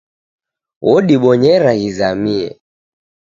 [0.87, 2.49] Wodibonyera ghizamie.